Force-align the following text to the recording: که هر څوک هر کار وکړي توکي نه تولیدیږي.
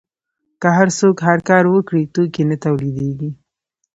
که 0.61 0.67
هر 0.77 0.87
څوک 0.99 1.15
هر 1.27 1.39
کار 1.49 1.63
وکړي 1.69 2.03
توکي 2.13 2.43
نه 2.49 2.55
تولیدیږي. 2.65 3.31